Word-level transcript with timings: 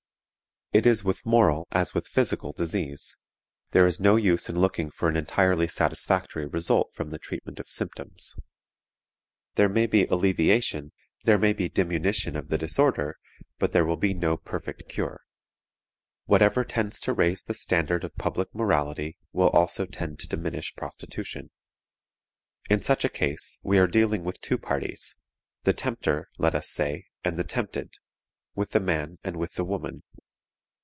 It 0.73 0.85
is 0.85 1.03
with 1.03 1.25
moral 1.25 1.67
as 1.73 1.93
with 1.93 2.07
physical 2.07 2.53
disease 2.53 3.17
there 3.71 3.85
is 3.85 3.99
no 3.99 4.15
use 4.15 4.47
in 4.47 4.57
looking 4.61 4.89
for 4.89 5.09
an 5.09 5.17
entirely 5.17 5.67
satisfactory 5.67 6.45
result 6.47 6.93
from 6.93 7.09
the 7.09 7.19
treatment 7.19 7.59
of 7.59 7.69
symptoms; 7.69 8.35
there 9.55 9.67
may 9.67 9.85
be 9.85 10.05
alleviation, 10.05 10.93
there 11.25 11.37
may 11.37 11.51
be 11.51 11.67
diminution 11.67 12.37
of 12.37 12.47
the 12.47 12.57
disorder, 12.57 13.17
but 13.59 13.73
there 13.73 13.83
will 13.83 13.97
be 13.97 14.13
no 14.13 14.37
perfect 14.37 14.87
cure. 14.87 15.23
Whatever 16.23 16.63
tends 16.63 17.01
to 17.01 17.11
raise 17.11 17.43
the 17.43 17.53
standard 17.53 18.05
of 18.05 18.15
public 18.15 18.55
morality 18.55 19.17
will 19.33 19.49
also 19.49 19.85
tend 19.85 20.19
to 20.19 20.27
diminish 20.29 20.73
prostitution. 20.77 21.49
In 22.69 22.81
such 22.81 23.03
a 23.03 23.09
case 23.09 23.59
we 23.61 23.77
are 23.77 23.87
dealing 23.87 24.23
with 24.23 24.39
two 24.39 24.57
parties: 24.57 25.17
the 25.63 25.73
tempter, 25.73 26.29
let 26.37 26.55
us 26.55 26.69
say, 26.69 27.07
and 27.25 27.35
the 27.35 27.43
tempted; 27.43 27.95
with 28.55 28.69
the 28.71 28.79
man 28.79 29.17
and 29.21 29.35
with 29.35 29.55
the 29.55 29.65
woman. 29.65 30.03